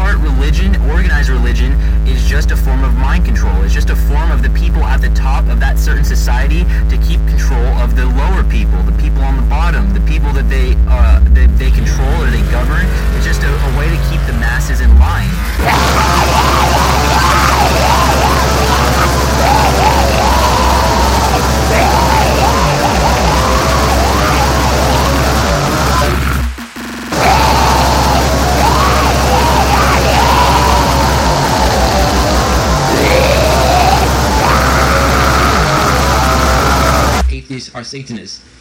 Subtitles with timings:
[0.00, 1.72] part, religion, organized religion,
[2.08, 3.54] is just a form of mind control.
[3.62, 6.96] It's just a form of the people at the top of that certain society to
[7.06, 9.09] keep control of the lower people, the people
[37.80, 38.59] are Satanists.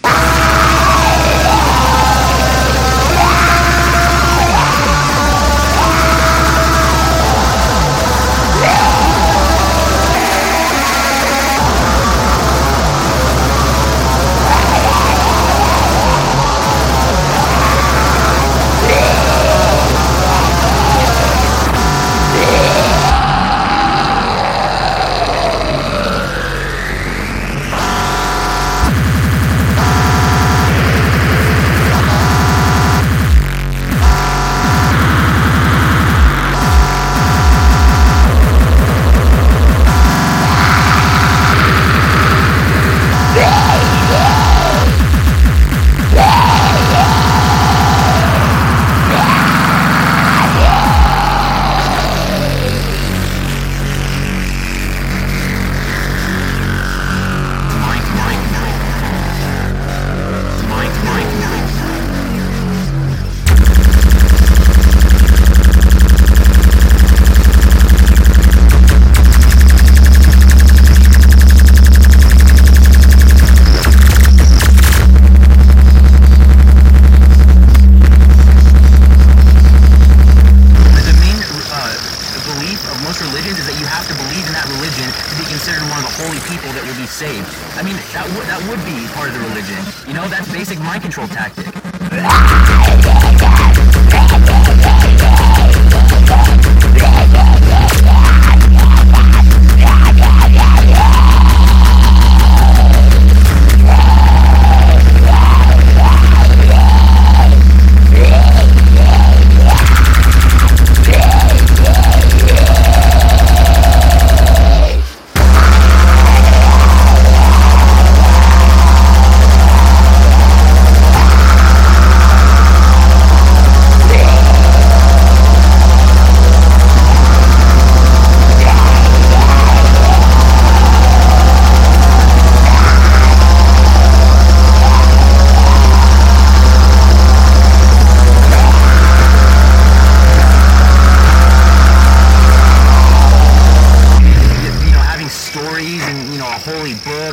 [87.20, 87.50] Saved.
[87.76, 89.76] I mean, that would that would be part of the religion.
[90.08, 91.68] You know, that's basic mind control tactic.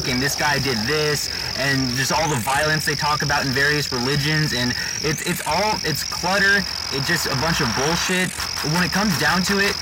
[0.08, 3.90] And this guy did this and just all the violence they talk about in various
[3.92, 8.30] religions and it's it's all it's clutter, it's just a bunch of bullshit.
[8.72, 9.74] When it comes down to it,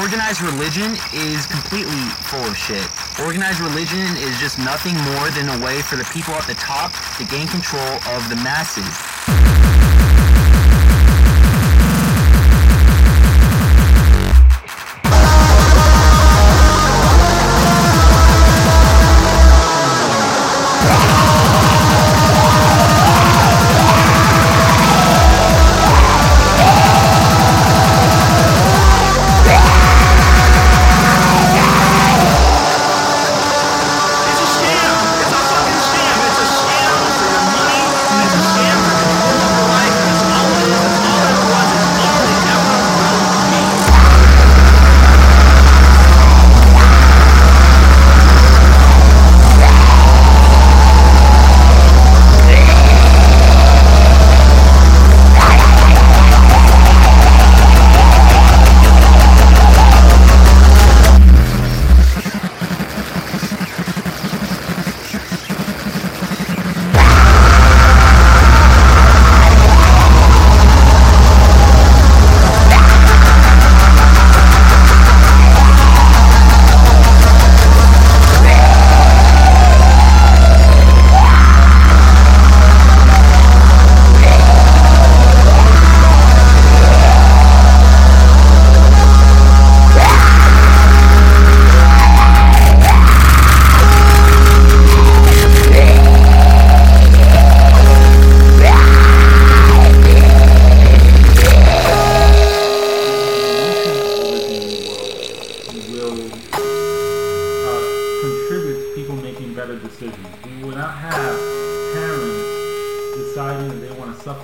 [0.00, 2.86] organized religion is completely full of shit.
[3.20, 6.92] Organized religion is just nothing more than a way for the people at the top
[7.18, 8.90] to gain control of the masses.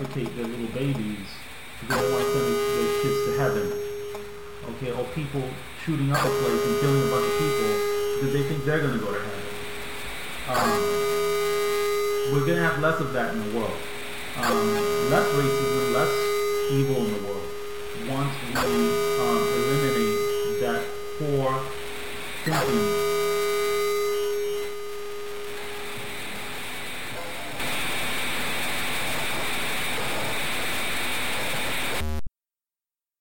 [0.08, 1.26] Want suffocate their little babies
[1.80, 3.72] because they want to send their kids to heaven.
[4.70, 5.42] Okay, or people
[5.84, 7.70] shooting up a place and killing a bunch of people
[8.14, 9.44] because they think they're going to go to heaven.
[10.48, 10.70] Um,
[12.32, 13.78] we're going to have less of that in the world.
[14.36, 16.12] Um, less racism, less
[16.70, 17.44] evil in the world
[18.08, 20.84] once we um, eliminate that
[21.18, 21.60] poor
[22.44, 23.17] thinking